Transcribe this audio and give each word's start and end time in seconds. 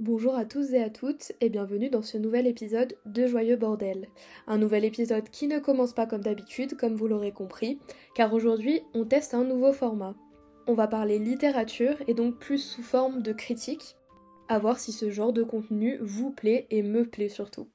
Bonjour 0.00 0.34
à 0.34 0.44
tous 0.44 0.72
et 0.72 0.82
à 0.82 0.90
toutes 0.90 1.30
et 1.40 1.48
bienvenue 1.48 1.88
dans 1.88 2.02
ce 2.02 2.18
nouvel 2.18 2.48
épisode 2.48 2.96
de 3.06 3.28
Joyeux 3.28 3.54
Bordel. 3.54 4.08
Un 4.48 4.58
nouvel 4.58 4.84
épisode 4.84 5.30
qui 5.30 5.46
ne 5.46 5.60
commence 5.60 5.92
pas 5.92 6.04
comme 6.04 6.20
d'habitude, 6.20 6.76
comme 6.76 6.96
vous 6.96 7.06
l'aurez 7.06 7.30
compris, 7.30 7.78
car 8.16 8.34
aujourd'hui 8.34 8.80
on 8.92 9.04
teste 9.04 9.34
un 9.34 9.44
nouveau 9.44 9.72
format. 9.72 10.16
On 10.66 10.74
va 10.74 10.88
parler 10.88 11.20
littérature 11.20 11.94
et 12.08 12.14
donc 12.14 12.40
plus 12.40 12.58
sous 12.58 12.82
forme 12.82 13.22
de 13.22 13.32
critique, 13.32 13.94
à 14.48 14.58
voir 14.58 14.80
si 14.80 14.90
ce 14.90 15.10
genre 15.10 15.32
de 15.32 15.44
contenu 15.44 15.96
vous 16.00 16.32
plaît 16.32 16.66
et 16.70 16.82
me 16.82 17.04
plaît 17.04 17.28
surtout. 17.28 17.68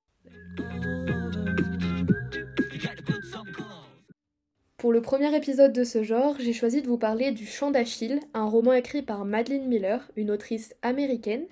Pour 4.77 4.91
le 4.91 5.01
premier 5.01 5.33
épisode 5.35 5.71
de 5.71 5.85
ce 5.85 6.03
genre, 6.03 6.35
j'ai 6.37 6.53
choisi 6.53 6.81
de 6.81 6.87
vous 6.87 6.97
parler 6.97 7.31
du 7.31 7.45
Chant 7.45 7.71
d'Achille, 7.71 8.19
un 8.33 8.45
roman 8.45 8.73
écrit 8.73 9.03
par 9.03 9.23
Madeleine 9.23 9.67
Miller, 9.67 10.09
une 10.17 10.31
autrice 10.31 10.75
américaine. 10.81 11.45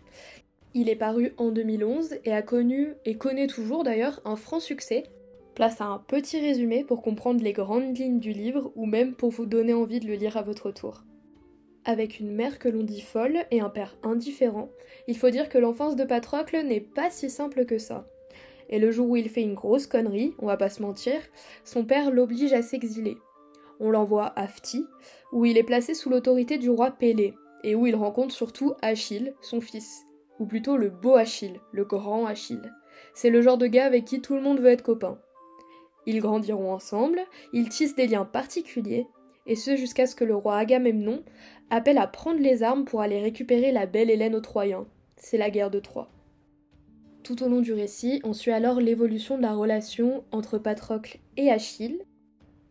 Il 0.80 0.89
est 0.89 0.96
paru 0.96 1.34
en 1.38 1.50
2011 1.50 2.18
et 2.24 2.32
a 2.32 2.43
connu, 2.43 2.93
et 3.04 3.18
connaît 3.18 3.47
toujours 3.47 3.83
d'ailleurs, 3.83 4.21
un 4.25 4.36
franc 4.36 4.60
succès. 4.60 5.06
Place 5.56 5.82
à 5.82 5.86
un 5.86 5.97
petit 5.97 6.39
résumé 6.39 6.83
pour 6.83 7.02
comprendre 7.02 7.43
les 7.43 7.52
grandes 7.52 7.97
lignes 7.97 8.19
du 8.19 8.32
livre 8.32 8.71
ou 8.75 8.86
même 8.86 9.16
pour 9.16 9.32
vous 9.32 9.47
donner 9.47 9.74
envie 9.74 10.00
de 10.00 10.05
le 10.05 10.14
lire 10.14 10.38
à 10.38 10.43
votre 10.43 10.69
tour. 10.69 11.02
Avec 11.83 12.19
une 12.19 12.32
mère 12.32 12.60
que 12.60 12.69
l'on 12.69 12.83
dit 12.83 13.02
folle 13.02 13.39
et 13.50 13.60
un 13.60 13.71
père 13.71 13.97
indifférent, 14.04 14.69
il 15.07 15.18
faut 15.18 15.32
dire 15.32 15.50
que 15.50 15.57
l'enfance 15.57 15.96
de 15.96 16.04
Patrocle 16.04 16.64
n'est 16.64 16.80
pas 16.80 17.10
si 17.10 17.32
simple 17.32 17.66
que 17.66 17.80
ça 17.80 18.07
et 18.69 18.80
le 18.80 18.91
jour 18.91 19.10
où 19.10 19.16
il 19.16 19.30
fait 19.30 19.41
une 19.41 19.54
grosse 19.54 19.88
connerie, 19.88 20.36
on 20.39 20.46
va 20.46 20.57
pas 20.57 20.69
se 20.69 20.82
mentir, 20.82 21.21
son 21.64 21.86
père 21.86 22.11
l'oblige 22.11 22.52
à 22.52 22.61
s'exiler. 22.61 23.18
On 23.80 23.91
l'envoie 23.91 24.33
à 24.38 24.46
Phti, 24.46 24.83
où 25.32 25.46
il 25.46 25.57
est 25.57 25.64
placé 25.64 25.94
sous 25.94 26.10
l'autorité 26.10 26.57
du 26.57 26.69
roi 26.69 26.91
Pélée, 26.91 27.33
et 27.64 27.75
où 27.75 27.88
il 27.88 27.96
rencontre 27.96 28.36
surtout 28.36 28.74
Achille, 28.82 29.33
son 29.41 29.61
fils, 29.61 30.07
ou 30.39 30.46
plutôt 30.46 30.77
le 30.77 30.89
beau 30.89 31.15
Achille, 31.15 31.59
le 31.71 31.86
grand 31.86 32.25
Achille. 32.25 32.72
C'est 33.14 33.30
le 33.30 33.41
genre 33.41 33.58
de 33.58 33.67
gars 33.67 33.86
avec 33.86 34.05
qui 34.05 34.21
tout 34.21 34.35
le 34.35 34.41
monde 34.41 34.59
veut 34.59 34.69
être 34.69 34.83
copain. 34.83 35.19
Ils 36.05 36.19
grandiront 36.19 36.71
ensemble, 36.73 37.19
ils 37.53 37.69
tissent 37.69 37.95
des 37.95 38.07
liens 38.07 38.25
particuliers, 38.25 39.07
et 39.45 39.55
ce 39.55 39.75
jusqu'à 39.75 40.07
ce 40.07 40.16
que 40.16 40.23
le 40.23 40.35
roi 40.35 40.57
Agamemnon 40.57 41.23
appelle 41.69 41.97
à 41.97 42.07
prendre 42.07 42.39
les 42.39 42.63
armes 42.63 42.85
pour 42.85 43.02
aller 43.02 43.21
récupérer 43.21 43.71
la 43.71 43.85
belle 43.85 44.09
Hélène 44.09 44.35
aux 44.35 44.41
Troyens. 44.41 44.85
C'est 45.16 45.38
la 45.38 45.49
guerre 45.49 45.71
de 45.71 45.79
Troie. 45.79 46.09
Tout 47.23 47.44
au 47.44 47.49
long 47.49 47.59
du 47.59 47.73
récit, 47.73 48.22
on 48.23 48.33
suit 48.33 48.51
alors 48.51 48.79
l'évolution 48.79 49.38
de 49.38 49.41
la 49.41 49.53
relation 49.53 50.23
entre 50.31 50.57
Patrocle 50.57 51.19
et 51.35 51.51
Achille, 51.51 51.99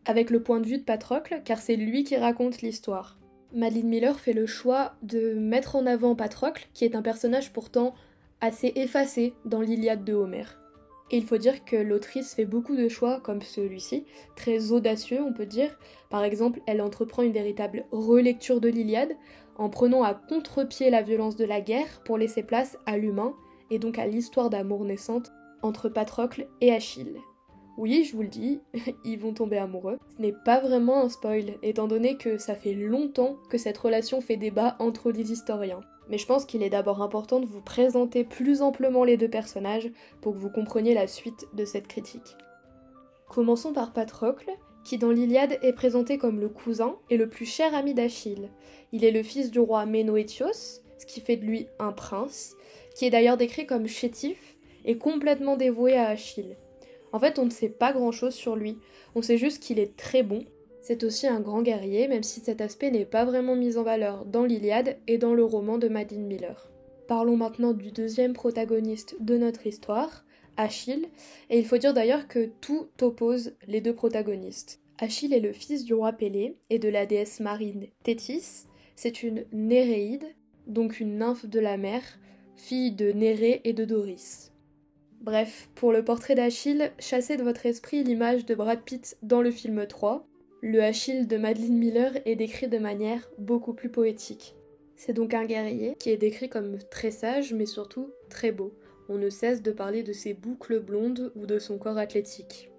avec 0.06 0.30
le 0.30 0.42
point 0.42 0.61
de 0.61 0.67
vue 0.67 0.78
de 0.78 0.84
Patrocle, 0.84 1.42
car 1.45 1.58
c'est 1.58 1.77
lui 1.77 2.05
qui 2.05 2.17
raconte 2.17 2.62
l'histoire. 2.62 3.19
Madeleine 3.52 3.89
Miller 3.89 4.19
fait 4.19 4.33
le 4.33 4.47
choix 4.47 4.94
de 5.02 5.34
mettre 5.34 5.77
en 5.77 5.86
avant 5.86 6.14
Patrocle, 6.14 6.69
qui 6.75 6.84
est 6.84 6.97
un 6.97 7.02
personnage 7.02 7.52
pourtant 7.52 7.94
assez 8.41 8.72
effacé 8.77 9.34
dans 9.44 9.61
l'Iliade 9.61 10.05
de 10.05 10.14
Homère. 10.14 10.58
Et 11.11 11.16
il 11.16 11.25
faut 11.25 11.39
dire 11.39 11.64
que 11.64 11.77
l'autrice 11.77 12.34
fait 12.34 12.44
beaucoup 12.44 12.74
de 12.74 12.89
choix 12.89 13.20
comme 13.20 13.41
celui-ci, 13.41 14.05
très 14.34 14.72
audacieux 14.72 15.22
on 15.22 15.33
peut 15.33 15.47
dire. 15.47 15.78
Par 16.11 16.24
exemple, 16.24 16.61
elle 16.67 16.83
entreprend 16.83 17.22
une 17.22 17.33
véritable 17.33 17.84
relecture 17.92 18.61
de 18.61 18.69
l'Iliade 18.69 19.14
en 19.56 19.70
prenant 19.70 20.02
à 20.02 20.14
contre-pied 20.14 20.91
la 20.91 21.02
violence 21.02 21.36
de 21.36 21.44
la 21.44 21.61
guerre 21.61 22.02
pour 22.05 22.19
laisser 22.19 22.42
place 22.42 22.77
à 22.86 22.98
l'humain 22.98 23.34
et 23.70 23.78
donc 23.78 23.98
à 23.98 24.06
l'histoire 24.06 24.50
d'amour 24.50 24.84
naissante 24.84 25.33
entre 25.62 25.89
Patrocle 25.89 26.48
et 26.61 26.72
Achille. 26.72 27.17
Oui, 27.77 28.05
je 28.05 28.17
vous 28.17 28.23
le 28.23 28.29
dis, 28.29 28.61
ils 29.05 29.19
vont 29.19 29.35
tomber 29.35 29.59
amoureux. 29.59 29.99
Ce 30.17 30.23
n'est 30.23 30.33
pas 30.33 30.61
vraiment 30.61 31.03
un 31.03 31.09
spoil, 31.11 31.55
étant 31.63 31.87
donné 31.87 32.17
que 32.17 32.39
ça 32.39 32.55
fait 32.55 32.73
longtemps 32.73 33.37
que 33.51 33.59
cette 33.59 33.77
relation 33.77 34.21
fait 34.21 34.37
débat 34.37 34.77
entre 34.79 35.11
les 35.11 35.31
historiens. 35.31 35.81
Mais 36.09 36.19
je 36.19 36.27
pense 36.27 36.47
qu'il 36.47 36.63
est 36.63 36.71
d'abord 36.71 37.03
important 37.03 37.41
de 37.41 37.47
vous 37.47 37.61
présenter 37.61 38.25
plus 38.25 38.63
amplement 38.63 39.05
les 39.05 39.17
deux 39.17 39.29
personnages 39.29 39.91
pour 40.23 40.33
que 40.33 40.39
vous 40.39 40.51
compreniez 40.51 40.95
la 40.95 41.07
suite 41.07 41.49
de 41.53 41.65
cette 41.65 41.89
critique. 41.89 42.37
Commençons 43.29 43.73
par 43.73 43.93
Patrocle, 43.93 44.51
qui 44.85 44.99
dans 44.99 45.11
l'Iliade 45.11 45.59
est 45.63 45.73
présenté 45.73 46.17
comme 46.17 46.41
le 46.41 46.48
cousin 46.48 46.97
et 47.11 47.17
le 47.17 47.29
plus 47.29 47.45
cher 47.45 47.75
ami 47.75 47.92
d'Achille. 47.92 48.51
Il 48.92 49.05
est 49.05 49.11
le 49.11 49.25
fils 49.25 49.51
du 49.51 49.59
roi 49.59 49.85
Ménoétios, 49.85 50.81
ce 50.98 51.07
qui 51.07 51.20
fait 51.20 51.36
de 51.36 51.45
lui 51.45 51.67
un 51.79 51.92
prince, 51.92 52.55
qui 52.95 53.05
est 53.05 53.11
d'ailleurs 53.11 53.36
décrit 53.36 53.67
comme 53.67 53.89
chétif 53.89 54.57
et 54.85 54.97
complètement 54.97 55.57
dévoué 55.57 55.95
à 55.95 56.09
Achille. 56.09 56.57
En 57.12 57.18
fait, 57.18 57.39
on 57.39 57.44
ne 57.44 57.50
sait 57.50 57.68
pas 57.68 57.92
grand-chose 57.92 58.34
sur 58.34 58.56
lui, 58.56 58.78
on 59.14 59.22
sait 59.22 59.39
juste 59.39 59.62
qu'il 59.62 59.78
est 59.78 59.96
très 59.96 60.22
bon. 60.22 60.44
C'est 60.80 61.02
aussi 61.05 61.27
un 61.27 61.40
grand 61.40 61.62
guerrier, 61.62 62.06
même 62.08 62.22
si 62.22 62.40
cet 62.40 62.61
aspect 62.61 62.90
n'est 62.90 63.05
pas 63.05 63.24
vraiment 63.24 63.56
mis 63.56 63.77
en 63.77 63.83
valeur 63.83 64.24
dans 64.24 64.44
l'Iliade 64.44 64.98
et 65.06 65.18
dans 65.18 65.34
le 65.34 65.44
roman 65.44 65.78
de 65.78 65.89
Madeleine 65.89 66.27
Miller. 66.27 66.70
Parlons 67.08 67.36
maintenant 67.36 67.72
du 67.72 67.92
deuxième 67.92 68.33
protagoniste 68.33 69.17
de 69.20 69.36
notre 69.39 69.67
histoire, 69.67 70.24
Achille, 70.56 71.08
et 71.50 71.58
il 71.58 71.64
faut 71.64 71.78
dire 71.78 71.94
d'ailleurs 71.94 72.28
que 72.28 72.50
tout 72.61 72.89
oppose 73.00 73.55
les 73.67 73.80
deux 73.80 73.94
protagonistes. 73.94 74.80
Achille 74.98 75.34
est 75.34 75.40
le 75.40 75.52
fils 75.52 75.84
du 75.84 75.94
roi 75.94 76.12
Pélée 76.12 76.56
et 76.70 76.78
de 76.78 76.88
la 76.88 77.05
déesse 77.05 77.40
marine 77.40 77.86
Thétis. 78.02 78.67
C'est 78.94 79.23
une 79.23 79.44
Néréide, 79.52 80.24
donc 80.67 81.00
une 81.00 81.18
nymphe 81.18 81.46
de 81.46 81.61
la 81.61 81.77
mer, 81.77 82.02
fille 82.56 82.92
de 82.92 83.12
Nérée 83.12 83.61
et 83.64 83.73
de 83.73 83.84
Doris. 83.84 84.52
Bref, 85.21 85.69
pour 85.75 85.93
le 85.93 86.05
portrait 86.05 86.35
d'Achille, 86.35 86.93
chassez 86.99 87.37
de 87.37 87.43
votre 87.43 87.67
esprit 87.67 88.05
l'image 88.05 88.47
de 88.47 88.55
Brad 88.55 88.81
Pitt 88.83 89.17
dans 89.23 89.43
le 89.43 89.51
film 89.51 89.87
3. 89.87 90.27
Le 90.63 90.83
Achille 90.83 91.27
de 91.27 91.37
Madeleine 91.37 91.77
Miller 91.77 92.13
est 92.25 92.37
décrit 92.37 92.69
de 92.69 92.79
manière 92.79 93.29
beaucoup 93.39 93.75
plus 93.75 93.89
poétique. 93.89 94.55
C'est 94.95 95.13
donc 95.13 95.35
un 95.35 95.45
guerrier 95.45 95.97
qui 95.99 96.11
est 96.11 96.17
décrit 96.17 96.49
comme 96.49 96.79
très 96.91 97.11
sage 97.11 97.53
mais 97.53 97.67
surtout 97.67 98.11
très 98.31 98.53
beau. 98.53 98.73
On 99.09 99.19
ne 99.19 99.29
cesse 99.29 99.63
de 99.63 99.73
parler 99.73 100.03
de 100.03 100.13
ses 100.13 100.33
boucles 100.35 100.81
blondes 100.81 101.33
ou 101.37 101.47
de 101.47 101.59
son 101.59 101.79
corps 101.79 101.98
athlétique. 101.98 102.71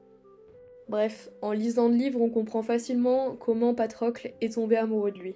Bref, 0.90 1.30
en 1.42 1.52
lisant 1.52 1.90
le 1.90 1.96
livre, 1.96 2.22
on 2.22 2.30
comprend 2.30 2.64
facilement 2.64 3.36
comment 3.36 3.75
Patrocle 3.75 4.34
est 4.42 4.54
tombé 4.54 4.78
amoureux 4.78 5.12
de 5.12 5.19
lui. 5.19 5.36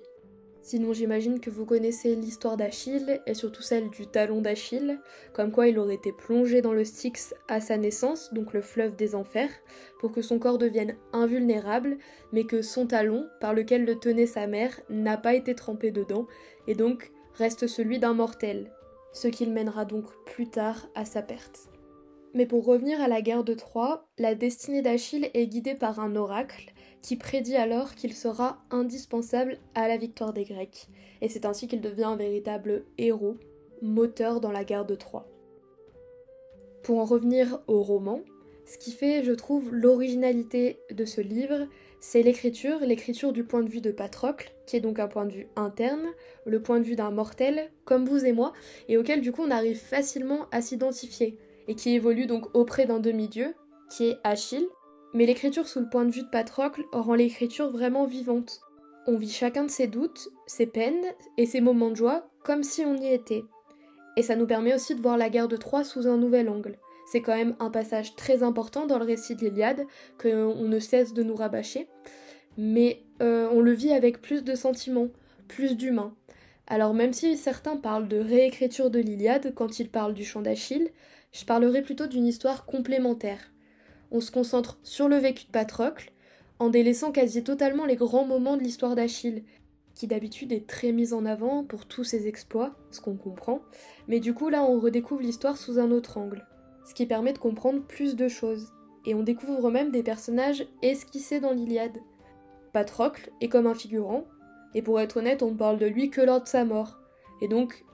Sinon, 0.64 0.94
j'imagine 0.94 1.40
que 1.40 1.50
vous 1.50 1.66
connaissez 1.66 2.16
l'histoire 2.16 2.56
d'Achille 2.56 3.20
et 3.26 3.34
surtout 3.34 3.64
celle 3.64 3.90
du 3.90 4.06
talon 4.06 4.42
d'Achille, 4.42 5.00
comme 5.34 5.52
quoi 5.52 5.68
il 5.68 5.80
aurait 5.80 5.96
été 5.96 6.12
plongé 6.12 6.62
dans 6.62 6.74
le 6.74 6.84
Styx 6.84 7.34
à 7.48 7.60
sa 7.60 7.78
naissance, 7.78 8.32
donc 8.32 8.54
le 8.54 8.62
fleuve 8.62 8.96
des 8.96 9.16
enfers, 9.16 9.50
pour 10.00 10.12
que 10.12 10.22
son 10.22 10.38
corps 10.38 10.60
devienne 10.60 10.96
invulnérable, 11.14 11.98
mais 12.32 12.44
que 12.44 12.62
son 12.62 12.86
talon, 12.86 13.28
par 13.40 13.56
lequel 13.56 13.86
le 13.86 13.96
tenait 13.96 14.28
sa 14.28 14.46
mère, 14.46 14.80
n'a 14.90 15.18
pas 15.18 15.34
été 15.34 15.56
trempé 15.56 15.90
dedans, 15.90 16.28
et 16.68 16.76
donc 16.76 17.12
reste 17.34 17.66
celui 17.66 17.98
d'un 17.98 18.14
mortel, 18.14 18.72
ce 19.14 19.28
qui 19.28 19.48
le 19.48 19.52
mènera 19.52 19.84
donc 19.84 20.06
plus 20.26 20.48
tard 20.48 20.88
à 20.94 21.06
sa 21.06 21.24
perte. 21.24 21.72
Mais 22.34 22.46
pour 22.46 22.66
revenir 22.66 23.02
à 23.02 23.08
la 23.08 23.22
guerre 23.22 23.44
de 23.44 23.56
Troie, 23.56 24.08
la 24.20 24.36
destinée 24.36 24.82
d'Achille 24.82 25.30
est 25.34 25.48
guidée 25.48 25.76
par 25.76 26.00
un 26.00 26.16
oracle, 26.16 26.71
qui 27.02 27.16
prédit 27.16 27.56
alors 27.56 27.96
qu'il 27.96 28.14
sera 28.14 28.62
indispensable 28.70 29.58
à 29.76 29.88
la 29.88 29.98
victoire 29.98 30.34
des 30.34 30.44
Grecs, 30.44 30.88
et 31.22 31.30
c'est 31.30 31.46
ainsi 31.46 31.68
qu'il 31.68 31.82
devient 31.82 32.06
un 32.06 32.16
véritable 32.16 32.86
héros, 32.98 33.38
moteur 33.82 34.40
dans 34.40 34.52
la 34.52 34.64
guerre 34.64 34.86
de 34.86 34.96
Troie. 34.96 35.28
Pour 36.84 37.00
en 37.00 37.06
revenir 37.06 37.62
au 37.68 37.82
roman, 37.82 38.22
ce 38.66 38.78
qui 38.78 38.92
fait, 38.92 39.24
je 39.24 39.32
trouve, 39.32 39.74
l'originalité 39.74 40.80
de 40.92 41.06
ce 41.06 41.22
livre, 41.22 41.68
c'est 42.00 42.24
l'écriture, 42.24 42.80
l'écriture 42.80 43.34
du 43.34 43.44
point 43.44 43.62
de 43.62 43.70
vue 43.70 43.82
de 43.82 43.92
Patrocle, 43.92 44.54
qui 44.66 44.76
est 44.76 44.82
donc 44.82 44.98
un 45.00 45.08
point 45.08 45.26
de 45.26 45.32
vue 45.32 45.48
interne, 45.56 46.08
le 46.46 46.62
point 46.62 46.80
de 46.80 46.86
vue 46.86 46.96
d'un 46.96 47.12
mortel, 47.12 47.70
comme 47.86 48.06
vous 48.06 48.26
et 48.26 48.32
moi, 48.32 48.54
et 48.88 48.98
auquel 48.98 49.22
du 49.22 49.32
coup 49.32 49.44
on 49.44 49.52
arrive 49.52 49.78
facilement 49.78 50.48
à 50.52 50.62
s'identifier, 50.62 51.38
et 51.68 51.76
qui 51.76 51.94
évolue 51.94 52.26
donc 52.28 52.56
auprès 52.56 52.86
d'un 52.86 53.00
demi-dieu, 53.00 53.54
qui 53.90 54.06
est 54.06 54.18
Achille, 54.24 54.68
mais 55.14 55.26
l'écriture 55.26 55.68
sous 55.68 55.80
le 55.80 55.90
point 55.90 56.06
de 56.06 56.12
vue 56.12 56.24
de 56.24 56.30
Patrocle 56.30 56.84
rend 56.92 57.16
l'écriture 57.16 57.70
vraiment 57.70 58.06
vivante. 58.06 58.62
On 59.08 59.18
vit 59.18 59.32
chacun 59.32 59.66
de 59.66 59.72
ses 59.72 59.88
doutes, 59.88 60.30
ses 60.48 60.68
peines 60.68 61.06
et 61.38 61.46
ses 61.46 61.62
moments 61.62 61.90
de 61.90 61.96
joie 61.96 62.30
comme 62.44 62.64
si 62.64 62.86
on 62.86 62.96
y 62.96 63.08
était. 63.08 63.44
Et 64.18 64.24
ça 64.24 64.36
nous 64.36 64.48
permet 64.48 64.74
aussi 64.74 64.96
de 64.96 65.02
voir 65.02 65.18
la 65.18 65.30
guerre 65.30 65.47
de 65.47 65.58
Troie 65.58 65.84
sous 65.84 66.08
un 66.08 66.18
nouvel 66.18 66.50
angle. 66.50 66.78
C'est 67.12 67.22
quand 67.22 67.35
même 67.35 67.56
un 67.59 67.70
passage 67.70 68.16
très 68.16 68.44
important 68.44 68.85
dans 68.85 69.00
le 69.00 69.06
récit 69.06 69.35
de 69.35 69.41
l'Iliade 69.41 69.85
qu'on 70.22 70.56
ne 70.56 70.80
cesse 70.80 71.14
de 71.14 71.24
nous 71.24 71.35
rabâcher, 71.35 71.88
mais 72.58 73.03
euh, 73.22 73.50
on 73.52 73.59
le 73.59 73.74
vit 73.74 73.91
avec 73.91 74.22
plus 74.22 74.44
de 74.44 74.56
sentiments, 74.56 75.09
plus 75.47 75.76
d'humain. 75.76 76.16
Alors 76.68 76.94
même 76.94 77.12
si 77.12 77.35
certains 77.38 77.76
parlent 77.76 78.08
de 78.08 78.18
réécriture 78.18 78.90
de 78.90 79.00
l'Iliade 79.00 79.53
quand 79.56 79.80
ils 79.80 79.90
parlent 79.90 80.14
du 80.14 80.24
chant 80.24 80.41
d'Achille, 80.41 80.90
je 81.34 81.44
parlerai 81.44 81.82
plutôt 81.82 82.08
d'une 82.08 82.28
histoire 82.28 82.66
complémentaire 82.66 83.52
on 84.11 84.19
se 84.19 84.31
concentre 84.31 84.78
sur 84.84 85.08
le 85.08 85.16
vécu 85.16 85.46
de 85.46 85.52
Patrocle, 85.52 86.11
en 86.59 86.69
délaissant 86.69 87.11
quasi 87.11 87.43
totalement 87.43 87.85
les 87.85 87.96
grands 87.96 88.25
moments 88.25 88.58
de 88.58 88.61
l'histoire 88.61 88.96
d'Achille, 88.96 89.43
qui 89.96 90.08
d'habitude 90.08 90.52
est 90.52 90.67
très 90.67 90.91
mise 90.91 91.13
en 91.13 91.25
avant 91.25 91.63
pour 91.63 91.85
tous 91.85 92.03
ses 92.03 92.28
exploits, 92.28 92.75
ce 92.91 93.02
qu'on 93.02 93.16
comprend, 93.16 93.61
mais 94.08 94.19
du 94.19 94.34
coup 94.34 94.49
là 94.49 94.63
on 94.63 94.79
redécouvre 94.79 95.22
l'histoire 95.22 95.58
sous 95.58 95.79
un 95.79 95.91
autre 95.91 96.17
angle, 96.17 96.46
ce 96.85 96.93
qui 96.93 97.05
permet 97.05 97.34
de 97.34 97.40
comprendre 97.40 97.81
plus 97.81 98.16
de 98.16 98.28
choses, 98.28 98.72
et 99.05 99.16
on 99.16 99.23
découvre 99.23 99.72
même 99.72 99.91
des 99.91 100.03
personnages 100.03 100.67
esquissés 100.81 101.40
dans 101.40 101.52
l'Iliade. 101.52 101.97
Patrocle 102.73 103.31
est 103.41 103.49
comme 103.49 103.67
un 103.67 103.75
figurant, 103.75 104.25
et 104.75 104.81
pour 104.81 104.99
être 104.99 105.17
honnête 105.17 105.43
on 105.43 105.52
ne 105.52 105.58
parle 105.58 105.79
de 105.79 105.87
lui 105.87 106.09
que 106.09 106.22
lors 106.22 106.41
de 106.41 106.47
sa 106.47 106.66
mort, 106.66 106.99
et 107.41 107.47
donc 107.47 107.85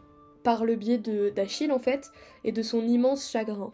par 0.43 0.65
le 0.65 0.75
biais 0.75 0.97
d'Achille 0.97 1.71
en 1.71 1.79
fait, 1.79 2.11
et 2.43 2.51
de 2.51 2.61
son 2.61 2.81
immense 2.81 3.29
chagrin. 3.29 3.73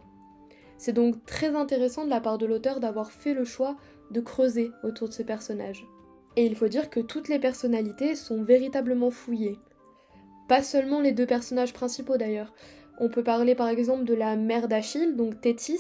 C'est 0.84 0.92
donc 0.92 1.26
très 1.26 1.56
intéressant 1.56 2.04
de 2.04 2.10
la 2.10 2.20
part 2.20 2.38
de 2.38 2.46
l'auteur 2.46 2.82
d'avoir 2.82 3.14
fait 3.14 3.34
le 3.34 3.46
choix 3.46 3.78
de 4.12 4.20
creuser 4.20 4.70
autour 4.84 5.08
de 5.08 5.14
ce 5.14 5.24
personnage. 5.24 5.88
Et 6.36 6.46
il 6.46 6.58
faut 6.58 6.68
dire 6.68 6.90
que 6.90 7.00
toutes 7.00 7.30
les 7.30 7.40
personnalités 7.40 8.16
sont 8.16 8.44
véritablement 8.44 9.10
fouillées. 9.10 9.58
Pas 10.50 10.62
seulement 10.62 11.00
les 11.00 11.14
deux 11.14 11.26
personnages 11.26 11.72
principaux 11.72 12.18
d'ailleurs. 12.18 12.54
On 13.00 13.08
peut 13.08 13.24
parler 13.24 13.56
par 13.56 13.70
exemple 13.70 14.04
de 14.04 14.14
la 14.14 14.36
mère 14.36 14.68
d'Achille, 14.68 15.16
donc 15.16 15.40
Thétis, 15.40 15.80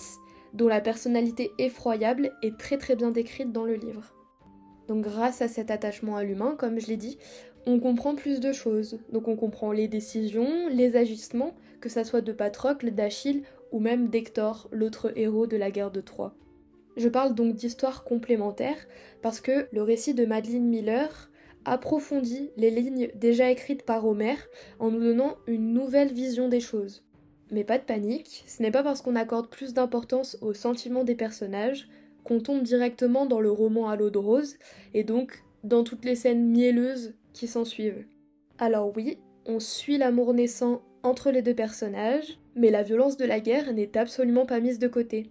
dont 0.54 0.70
la 0.70 0.80
personnalité 0.80 1.52
effroyable 1.58 2.32
est 2.42 2.58
très 2.58 2.78
très 2.78 2.96
bien 2.96 3.12
décrite 3.12 3.52
dans 3.52 3.66
le 3.66 3.76
livre. 3.76 4.14
Donc 4.88 5.04
grâce 5.04 5.42
à 5.42 5.50
cet 5.50 5.70
attachement 5.70 6.16
à 6.16 6.24
l'humain, 6.24 6.56
comme 6.58 6.80
je 6.80 6.88
l'ai 6.88 6.96
dit, 6.96 7.18
on 7.66 7.82
comprend 7.82 8.16
plus 8.16 8.40
de 8.40 8.54
choses. 8.54 9.00
Donc 9.12 9.28
on 9.28 9.36
comprend 9.36 9.74
les 9.74 9.90
décisions, 9.90 10.70
les 10.70 10.96
agissements, 10.96 11.56
que 11.82 11.90
ça 11.90 12.06
soit 12.06 12.22
de 12.22 12.32
Patrocle, 12.32 12.92
d'Achille 12.92 13.44
ou 13.74 13.80
même 13.80 14.08
d'Hector, 14.08 14.70
l'autre 14.72 15.12
héros 15.18 15.48
de 15.48 15.58
la 15.58 15.72
guerre 15.72 15.92
de 15.92 16.00
Troie. 16.00 16.36
Je 16.96 17.10
parle 17.10 17.34
donc 17.34 17.56
d'histoires 17.56 18.04
complémentaires 18.04 18.88
parce 19.22 19.42
que 19.42 19.68
le 19.72 19.81
récit 19.81 20.14
de 20.14 20.25
Madeleine 20.25 20.68
Miller 20.68 21.31
approfondit 21.66 22.52
les 22.56 22.70
lignes 22.70 23.10
déjà 23.16 23.50
écrites 23.50 23.84
par 23.84 24.06
Homère 24.06 24.48
en 24.80 24.92
nous 24.92 25.00
donnant 25.00 25.38
une 25.48 25.74
nouvelle 25.74 26.14
vision 26.14 26.50
des 26.50 26.60
choses. 26.60 27.04
Mais 27.52 27.64
pas 27.64 27.80
de 27.80 27.84
panique, 27.84 28.44
ce 28.48 28.62
n'est 28.62 28.72
pas 28.72 28.84
parce 28.84 29.02
qu'on 29.02 29.16
accorde 29.16 29.50
plus 29.50 29.74
d'importance 29.74 30.38
aux 30.42 30.54
sentiments 30.54 31.04
des 31.04 31.16
personnages 31.16 31.90
qu'on 32.24 32.40
tombe 32.40 32.64
directement 32.64 33.25
dans 33.25 33.42
le 33.42 33.52
roman 33.52 33.90
à 33.90 33.96
l'eau 33.96 34.10
de 34.12 34.20
rose 34.20 34.56
et 34.94 35.04
donc 35.04 35.44
dans 35.64 35.84
toutes 35.84 36.06
les 36.06 36.16
scènes 36.16 36.48
mielleuses 36.48 37.16
qui 37.34 37.48
s'ensuivent. 37.48 38.06
Alors 38.60 38.96
oui, 38.96 39.18
on 39.46 39.60
suit 39.60 39.98
l'amour 39.98 40.34
naissant 40.34 40.84
entre 41.04 41.32
les 41.32 41.42
deux 41.42 41.54
personnages, 41.54 42.40
mais 42.56 42.72
la 42.72 42.84
violence 42.84 43.18
de 43.18 43.26
la 43.26 43.40
guerre 43.40 43.74
n'est 43.74 43.98
absolument 43.98 44.46
pas 44.46 44.60
mise 44.60 44.80
de 44.80 44.88
côté. 44.88 45.30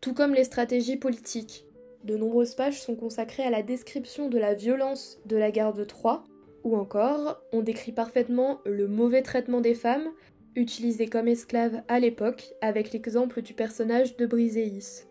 Tout 0.00 0.14
comme 0.14 0.34
les 0.34 0.44
stratégies 0.44 0.96
politiques. 0.96 1.64
De 2.04 2.16
nombreuses 2.16 2.54
pages 2.54 2.80
sont 2.80 2.94
consacrées 2.94 3.44
à 3.44 3.50
la 3.50 3.62
description 3.62 4.28
de 4.28 4.38
la 4.38 4.54
violence 4.54 5.18
de 5.26 5.36
la 5.36 5.50
guerre 5.50 5.72
de 5.72 5.84
Troie, 5.84 6.24
ou 6.64 6.76
encore 6.76 7.40
on 7.52 7.62
décrit 7.62 7.92
parfaitement 7.92 8.60
le 8.64 8.86
mauvais 8.88 9.22
traitement 9.22 9.60
des 9.60 9.74
femmes, 9.74 10.08
utilisées 10.54 11.08
comme 11.08 11.28
esclaves 11.28 11.82
à 11.88 12.00
l'époque, 12.00 12.54
avec 12.60 12.92
l'exemple 12.92 13.42
du 13.42 13.54
personnage 13.54 14.16
de 14.16 14.26
Briséis. 14.26 15.06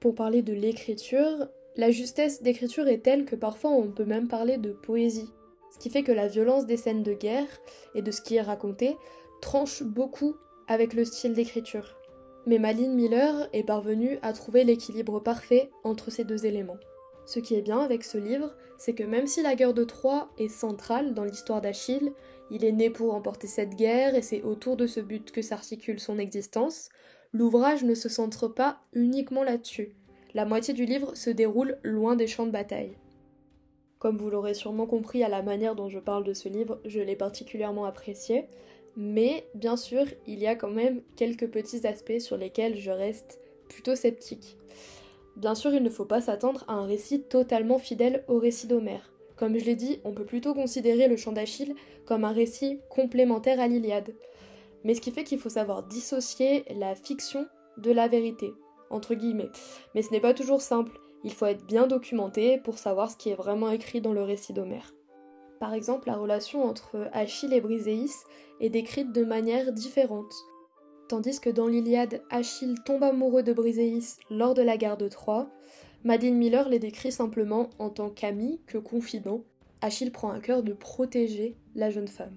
Pour 0.00 0.14
parler 0.14 0.42
de 0.42 0.52
l'écriture, 0.52 1.48
la 1.76 1.90
justesse 1.90 2.42
d'écriture 2.42 2.88
est 2.88 3.02
telle 3.02 3.24
que 3.24 3.36
parfois 3.36 3.70
on 3.70 3.90
peut 3.90 4.04
même 4.04 4.28
parler 4.28 4.58
de 4.58 4.70
poésie 4.70 5.30
ce 5.74 5.78
qui 5.80 5.90
fait 5.90 6.04
que 6.04 6.12
la 6.12 6.28
violence 6.28 6.66
des 6.66 6.76
scènes 6.76 7.02
de 7.02 7.14
guerre 7.14 7.48
et 7.96 8.02
de 8.02 8.12
ce 8.12 8.22
qui 8.22 8.36
est 8.36 8.42
raconté 8.42 8.96
tranche 9.40 9.82
beaucoup 9.82 10.36
avec 10.68 10.94
le 10.94 11.04
style 11.04 11.34
d'écriture. 11.34 11.96
Mais 12.46 12.60
Maline 12.60 12.94
Miller 12.94 13.48
est 13.52 13.64
parvenue 13.64 14.20
à 14.22 14.32
trouver 14.32 14.62
l'équilibre 14.62 15.18
parfait 15.18 15.70
entre 15.82 16.12
ces 16.12 16.22
deux 16.22 16.46
éléments. 16.46 16.78
Ce 17.26 17.40
qui 17.40 17.56
est 17.56 17.62
bien 17.62 17.80
avec 17.80 18.04
ce 18.04 18.18
livre, 18.18 18.54
c'est 18.78 18.94
que 18.94 19.02
même 19.02 19.26
si 19.26 19.42
la 19.42 19.56
guerre 19.56 19.74
de 19.74 19.82
Troie 19.82 20.28
est 20.38 20.48
centrale 20.48 21.12
dans 21.12 21.24
l'histoire 21.24 21.60
d'Achille, 21.60 22.12
il 22.52 22.64
est 22.64 22.72
né 22.72 22.88
pour 22.88 23.10
remporter 23.10 23.48
cette 23.48 23.74
guerre 23.74 24.14
et 24.14 24.22
c'est 24.22 24.42
autour 24.42 24.76
de 24.76 24.86
ce 24.86 25.00
but 25.00 25.32
que 25.32 25.42
s'articule 25.42 25.98
son 25.98 26.18
existence, 26.18 26.88
l'ouvrage 27.32 27.82
ne 27.82 27.94
se 27.94 28.08
centre 28.08 28.46
pas 28.46 28.78
uniquement 28.92 29.42
là-dessus. 29.42 29.96
La 30.34 30.44
moitié 30.44 30.72
du 30.72 30.84
livre 30.84 31.16
se 31.16 31.30
déroule 31.30 31.78
loin 31.82 32.14
des 32.14 32.28
champs 32.28 32.46
de 32.46 32.52
bataille. 32.52 32.96
Comme 34.04 34.18
vous 34.18 34.28
l'aurez 34.28 34.52
sûrement 34.52 34.84
compris 34.84 35.24
à 35.24 35.30
la 35.30 35.40
manière 35.40 35.74
dont 35.74 35.88
je 35.88 35.98
parle 35.98 36.24
de 36.24 36.34
ce 36.34 36.50
livre, 36.50 36.78
je 36.84 37.00
l'ai 37.00 37.16
particulièrement 37.16 37.86
apprécié, 37.86 38.44
mais 38.98 39.48
bien 39.54 39.78
sûr, 39.78 40.04
il 40.26 40.40
y 40.40 40.46
a 40.46 40.56
quand 40.56 40.68
même 40.68 41.00
quelques 41.16 41.48
petits 41.48 41.86
aspects 41.86 42.18
sur 42.18 42.36
lesquels 42.36 42.76
je 42.76 42.90
reste 42.90 43.40
plutôt 43.66 43.94
sceptique. 43.94 44.58
Bien 45.36 45.54
sûr, 45.54 45.72
il 45.72 45.82
ne 45.82 45.88
faut 45.88 46.04
pas 46.04 46.20
s'attendre 46.20 46.64
à 46.68 46.74
un 46.74 46.84
récit 46.84 47.22
totalement 47.22 47.78
fidèle 47.78 48.24
au 48.28 48.38
récit 48.38 48.66
d'Homère. 48.66 49.10
Comme 49.36 49.56
je 49.56 49.64
l'ai 49.64 49.74
dit, 49.74 50.00
on 50.04 50.12
peut 50.12 50.26
plutôt 50.26 50.52
considérer 50.52 51.08
le 51.08 51.16
chant 51.16 51.32
d'Achille 51.32 51.74
comme 52.04 52.26
un 52.26 52.32
récit 52.32 52.80
complémentaire 52.90 53.58
à 53.58 53.68
l'Iliade. 53.68 54.14
Mais 54.84 54.92
ce 54.92 55.00
qui 55.00 55.12
fait 55.12 55.24
qu'il 55.24 55.38
faut 55.38 55.48
savoir 55.48 55.82
dissocier 55.82 56.66
la 56.76 56.94
fiction 56.94 57.46
de 57.78 57.90
la 57.90 58.08
vérité, 58.08 58.52
entre 58.90 59.14
guillemets. 59.14 59.48
Mais 59.94 60.02
ce 60.02 60.10
n'est 60.10 60.20
pas 60.20 60.34
toujours 60.34 60.60
simple, 60.60 61.00
il 61.24 61.32
faut 61.32 61.46
être 61.46 61.66
bien 61.66 61.86
documenté 61.86 62.58
pour 62.58 62.78
savoir 62.78 63.10
ce 63.10 63.16
qui 63.16 63.30
est 63.30 63.34
vraiment 63.34 63.70
écrit 63.70 64.00
dans 64.00 64.12
le 64.12 64.22
récit 64.22 64.52
d'Homère. 64.52 64.94
Par 65.58 65.72
exemple, 65.72 66.08
la 66.08 66.16
relation 66.16 66.62
entre 66.64 67.08
Achille 67.12 67.54
et 67.54 67.60
Briséis 67.60 68.12
est 68.60 68.68
décrite 68.68 69.12
de 69.12 69.24
manière 69.24 69.72
différente. 69.72 70.32
Tandis 71.08 71.40
que 71.40 71.50
dans 71.50 71.66
l'Iliade, 71.66 72.22
Achille 72.30 72.74
tombe 72.84 73.02
amoureux 73.02 73.42
de 73.42 73.52
Briséis 73.52 74.16
lors 74.30 74.54
de 74.54 74.62
la 74.62 74.76
guerre 74.76 74.98
de 74.98 75.08
Troie, 75.08 75.48
Madeleine 76.02 76.36
Miller 76.36 76.68
les 76.68 76.78
décrit 76.78 77.12
simplement 77.12 77.70
en 77.78 77.88
tant 77.88 78.10
qu'ami 78.10 78.60
que 78.66 78.76
confident. 78.76 79.44
Achille 79.80 80.10
prend 80.10 80.30
à 80.30 80.40
cœur 80.40 80.62
de 80.62 80.74
protéger 80.74 81.56
la 81.74 81.88
jeune 81.88 82.08
femme. 82.08 82.36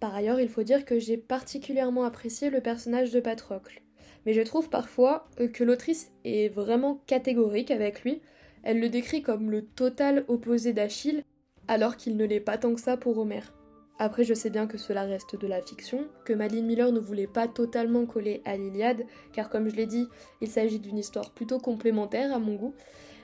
Par 0.00 0.14
ailleurs, 0.14 0.40
il 0.40 0.50
faut 0.50 0.62
dire 0.62 0.84
que 0.84 0.98
j'ai 0.98 1.16
particulièrement 1.16 2.04
apprécié 2.04 2.50
le 2.50 2.60
personnage 2.60 3.10
de 3.10 3.20
Patrocle 3.20 3.83
mais 4.26 4.32
je 4.32 4.42
trouve 4.42 4.68
parfois 4.68 5.28
euh, 5.40 5.48
que 5.48 5.64
l'autrice 5.64 6.12
est 6.24 6.48
vraiment 6.48 7.02
catégorique 7.06 7.70
avec 7.70 8.02
lui. 8.02 8.22
Elle 8.62 8.80
le 8.80 8.88
décrit 8.88 9.22
comme 9.22 9.50
le 9.50 9.62
total 9.62 10.24
opposé 10.28 10.72
d'Achille, 10.72 11.24
alors 11.68 11.96
qu'il 11.96 12.16
ne 12.16 12.24
l'est 12.24 12.40
pas 12.40 12.58
tant 12.58 12.74
que 12.74 12.80
ça 12.80 12.96
pour 12.96 13.18
Homère. 13.18 13.52
Après, 13.98 14.24
je 14.24 14.34
sais 14.34 14.50
bien 14.50 14.66
que 14.66 14.76
cela 14.76 15.02
reste 15.04 15.38
de 15.38 15.46
la 15.46 15.62
fiction, 15.62 16.08
que 16.24 16.32
Madeline 16.32 16.66
Miller 16.66 16.90
ne 16.90 16.98
voulait 16.98 17.28
pas 17.28 17.46
totalement 17.46 18.06
coller 18.06 18.42
à 18.44 18.56
l'Iliade, 18.56 19.04
car 19.32 19.48
comme 19.48 19.68
je 19.68 19.76
l'ai 19.76 19.86
dit, 19.86 20.08
il 20.40 20.48
s'agit 20.48 20.80
d'une 20.80 20.98
histoire 20.98 21.30
plutôt 21.30 21.58
complémentaire 21.58 22.34
à 22.34 22.40
mon 22.40 22.56
goût, 22.56 22.74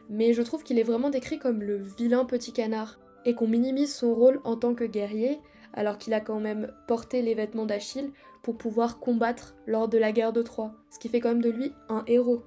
mais 0.08 0.32
je 0.32 0.42
trouve 0.42 0.62
qu'il 0.62 0.78
est 0.78 0.84
vraiment 0.84 1.10
décrit 1.10 1.40
comme 1.40 1.62
le 1.62 1.82
vilain 1.98 2.24
petit 2.24 2.52
canard, 2.52 3.00
et 3.24 3.34
qu'on 3.34 3.48
minimise 3.48 3.92
son 3.92 4.14
rôle 4.14 4.40
en 4.44 4.56
tant 4.56 4.74
que 4.74 4.84
guerrier, 4.84 5.38
alors 5.74 5.98
qu'il 5.98 6.14
a 6.14 6.20
quand 6.20 6.40
même 6.40 6.72
porté 6.86 7.20
les 7.22 7.34
vêtements 7.34 7.66
d'Achille 7.66 8.12
pour 8.42 8.56
pouvoir 8.56 8.98
combattre 8.98 9.54
lors 9.66 9.88
de 9.88 9.98
la 9.98 10.12
guerre 10.12 10.32
de 10.32 10.42
Troie, 10.42 10.74
ce 10.90 10.98
qui 10.98 11.08
fait 11.08 11.20
quand 11.20 11.30
même 11.30 11.42
de 11.42 11.50
lui 11.50 11.72
un 11.88 12.04
héros. 12.06 12.42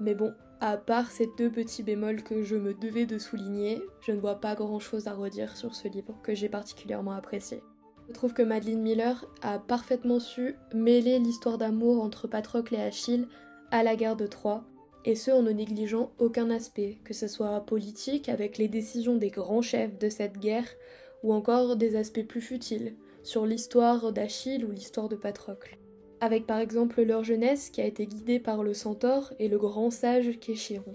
Mais 0.00 0.14
bon, 0.14 0.32
à 0.60 0.76
part 0.76 1.10
ces 1.10 1.28
deux 1.38 1.50
petits 1.50 1.82
bémols 1.82 2.22
que 2.22 2.42
je 2.42 2.56
me 2.56 2.74
devais 2.74 3.06
de 3.06 3.18
souligner, 3.18 3.80
je 4.00 4.12
ne 4.12 4.20
vois 4.20 4.40
pas 4.40 4.54
grand 4.54 4.78
chose 4.78 5.06
à 5.06 5.14
redire 5.14 5.56
sur 5.56 5.74
ce 5.74 5.88
livre 5.88 6.14
que 6.22 6.34
j'ai 6.34 6.48
particulièrement 6.48 7.12
apprécié. 7.12 7.62
Je 8.08 8.14
trouve 8.14 8.34
que 8.34 8.42
Madeleine 8.42 8.82
Miller 8.82 9.24
a 9.40 9.58
parfaitement 9.58 10.20
su 10.20 10.56
mêler 10.74 11.18
l'histoire 11.18 11.58
d'amour 11.58 12.02
entre 12.02 12.26
Patrocle 12.26 12.74
et 12.74 12.82
Achille 12.82 13.28
à 13.70 13.82
la 13.82 13.94
guerre 13.94 14.16
de 14.16 14.26
Troie, 14.26 14.64
et 15.04 15.14
ce 15.14 15.30
en 15.30 15.42
ne 15.42 15.50
négligeant 15.50 16.10
aucun 16.18 16.50
aspect, 16.50 16.98
que 17.04 17.14
ce 17.14 17.28
soit 17.28 17.60
politique 17.60 18.28
avec 18.28 18.58
les 18.58 18.68
décisions 18.68 19.16
des 19.16 19.30
grands 19.30 19.62
chefs 19.62 19.98
de 19.98 20.08
cette 20.08 20.38
guerre, 20.38 20.68
ou 21.22 21.32
encore 21.32 21.76
des 21.76 21.96
aspects 21.96 22.26
plus 22.26 22.40
futiles, 22.40 22.96
sur 23.22 23.46
l'histoire 23.46 24.12
d'Achille 24.12 24.64
ou 24.64 24.70
l'histoire 24.70 25.08
de 25.08 25.16
Patrocle. 25.16 25.78
Avec 26.20 26.46
par 26.46 26.58
exemple 26.58 27.02
leur 27.02 27.24
jeunesse 27.24 27.70
qui 27.70 27.80
a 27.80 27.86
été 27.86 28.06
guidée 28.06 28.38
par 28.38 28.62
le 28.62 28.74
centaure 28.74 29.32
et 29.38 29.48
le 29.48 29.58
grand 29.58 29.90
sage 29.90 30.38
qu'est 30.40 30.54
Chiron. 30.54 30.94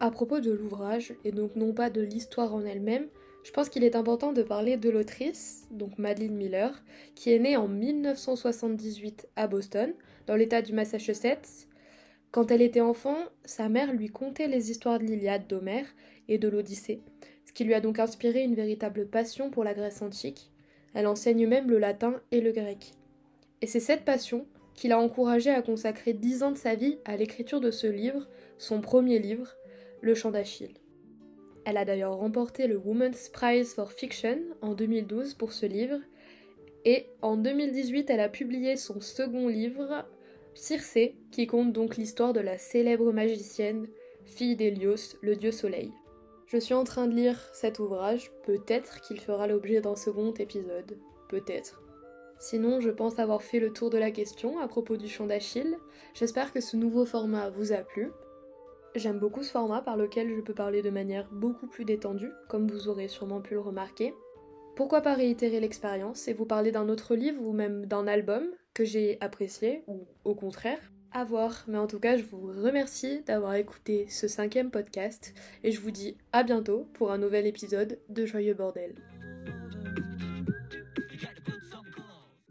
À 0.00 0.10
propos 0.10 0.40
de 0.40 0.52
l'ouvrage, 0.52 1.14
et 1.24 1.32
donc 1.32 1.56
non 1.56 1.72
pas 1.72 1.90
de 1.90 2.02
l'histoire 2.02 2.54
en 2.54 2.64
elle-même, 2.64 3.08
je 3.44 3.52
pense 3.52 3.68
qu'il 3.68 3.84
est 3.84 3.96
important 3.96 4.32
de 4.32 4.42
parler 4.42 4.76
de 4.76 4.90
l'autrice, 4.90 5.68
donc 5.70 5.98
Madeline 5.98 6.34
Miller, 6.34 6.82
qui 7.14 7.32
est 7.32 7.38
née 7.38 7.56
en 7.56 7.68
1978 7.68 9.28
à 9.36 9.46
Boston, 9.46 9.94
dans 10.26 10.34
l'état 10.34 10.62
du 10.62 10.72
Massachusetts. 10.72 11.68
Quand 12.32 12.50
elle 12.50 12.60
était 12.60 12.80
enfant, 12.80 13.16
sa 13.44 13.68
mère 13.68 13.92
lui 13.92 14.08
contait 14.08 14.48
les 14.48 14.70
histoires 14.70 14.98
de 14.98 15.04
l'Iliade 15.04 15.46
d'Homère 15.46 15.86
et 16.28 16.38
de 16.38 16.48
l'Odyssée, 16.48 17.00
ce 17.46 17.52
qui 17.52 17.64
lui 17.64 17.72
a 17.72 17.80
donc 17.80 17.98
inspiré 17.98 18.42
une 18.42 18.56
véritable 18.56 19.06
passion 19.06 19.50
pour 19.50 19.62
la 19.64 19.74
Grèce 19.74 20.02
antique, 20.02 20.50
elle 20.96 21.06
enseigne 21.06 21.46
même 21.46 21.70
le 21.70 21.78
latin 21.78 22.22
et 22.32 22.40
le 22.40 22.52
grec. 22.52 22.92
Et 23.60 23.66
c'est 23.66 23.80
cette 23.80 24.06
passion 24.06 24.46
qui 24.74 24.88
l'a 24.88 24.98
encouragée 24.98 25.50
à 25.50 25.60
consacrer 25.60 26.14
dix 26.14 26.42
ans 26.42 26.52
de 26.52 26.56
sa 26.56 26.74
vie 26.74 26.96
à 27.04 27.18
l'écriture 27.18 27.60
de 27.60 27.70
ce 27.70 27.86
livre, 27.86 28.26
son 28.56 28.80
premier 28.80 29.18
livre, 29.18 29.54
Le 30.00 30.14
Chant 30.14 30.30
d'Achille. 30.30 30.74
Elle 31.66 31.76
a 31.76 31.84
d'ailleurs 31.84 32.16
remporté 32.16 32.66
le 32.66 32.78
Women's 32.78 33.28
Prize 33.28 33.74
for 33.74 33.92
Fiction 33.92 34.38
en 34.62 34.72
2012 34.72 35.34
pour 35.34 35.52
ce 35.52 35.66
livre, 35.66 35.98
et 36.86 37.04
en 37.20 37.36
2018 37.36 38.08
elle 38.08 38.20
a 38.20 38.30
publié 38.30 38.76
son 38.76 39.02
second 39.02 39.48
livre, 39.48 40.06
Circé, 40.54 41.14
qui 41.30 41.46
compte 41.46 41.74
donc 41.74 41.98
l'histoire 41.98 42.32
de 42.32 42.40
la 42.40 42.56
célèbre 42.56 43.12
magicienne, 43.12 43.86
fille 44.24 44.56
d'Hélios, 44.56 45.18
le 45.20 45.36
dieu 45.36 45.52
soleil. 45.52 45.92
Je 46.46 46.58
suis 46.58 46.74
en 46.74 46.84
train 46.84 47.08
de 47.08 47.14
lire 47.14 47.40
cet 47.52 47.80
ouvrage, 47.80 48.30
peut-être 48.44 49.00
qu'il 49.00 49.18
fera 49.20 49.48
l'objet 49.48 49.80
d'un 49.80 49.96
second 49.96 50.32
épisode, 50.34 50.96
peut-être. 51.28 51.82
Sinon, 52.38 52.80
je 52.80 52.90
pense 52.90 53.18
avoir 53.18 53.42
fait 53.42 53.58
le 53.58 53.72
tour 53.72 53.90
de 53.90 53.98
la 53.98 54.12
question 54.12 54.60
à 54.60 54.68
propos 54.68 54.96
du 54.96 55.08
chant 55.08 55.26
d'Achille. 55.26 55.76
J'espère 56.14 56.52
que 56.52 56.60
ce 56.60 56.76
nouveau 56.76 57.04
format 57.04 57.50
vous 57.50 57.72
a 57.72 57.78
plu. 57.78 58.12
J'aime 58.94 59.18
beaucoup 59.18 59.42
ce 59.42 59.50
format 59.50 59.82
par 59.82 59.96
lequel 59.96 60.28
je 60.28 60.40
peux 60.40 60.54
parler 60.54 60.82
de 60.82 60.90
manière 60.90 61.28
beaucoup 61.32 61.66
plus 61.66 61.84
détendue, 61.84 62.30
comme 62.48 62.68
vous 62.68 62.88
aurez 62.88 63.08
sûrement 63.08 63.40
pu 63.40 63.54
le 63.54 63.60
remarquer. 63.60 64.14
pourquoi 64.76 65.00
pas 65.00 65.14
réitérer 65.14 65.58
l'expérience 65.58 66.28
et 66.28 66.34
vous 66.34 66.46
parler 66.46 66.70
d'un 66.70 66.88
autre 66.88 67.16
livre 67.16 67.42
ou 67.42 67.52
même 67.52 67.86
d'un 67.86 68.06
album 68.06 68.44
que 68.72 68.84
j'ai 68.84 69.18
apprécié 69.20 69.82
ou 69.88 70.06
au 70.24 70.34
contraire 70.34 70.80
voir, 71.24 71.64
mais 71.68 71.78
en 71.78 71.86
tout 71.86 71.98
cas 71.98 72.16
je 72.16 72.22
vous 72.24 72.46
remercie 72.62 73.22
d'avoir 73.26 73.54
écouté 73.54 74.06
ce 74.08 74.28
cinquième 74.28 74.70
podcast 74.70 75.34
et 75.64 75.72
je 75.72 75.80
vous 75.80 75.90
dis 75.90 76.16
à 76.32 76.42
bientôt 76.42 76.86
pour 76.94 77.10
un 77.10 77.18
nouvel 77.18 77.46
épisode 77.46 77.98
de 78.08 78.26
Joyeux 78.26 78.54
Bordel. 78.54 78.94